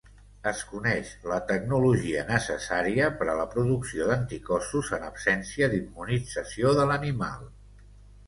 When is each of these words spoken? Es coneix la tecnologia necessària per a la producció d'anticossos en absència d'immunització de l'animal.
Es 0.51 0.61
coneix 0.67 1.09
la 1.31 1.35
tecnologia 1.49 2.21
necessària 2.29 3.09
per 3.19 3.27
a 3.33 3.35
la 3.41 3.45
producció 3.51 4.07
d'anticossos 4.11 4.89
en 4.99 5.05
absència 5.09 5.71
d'immunització 5.75 6.73
de 6.81 6.89
l'animal. 6.93 7.45